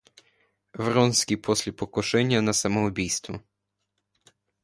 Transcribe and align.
Вронский 0.73 1.35
после 1.37 1.71
покушения 1.71 2.41
на 2.41 2.53
самоубийство. 2.53 3.43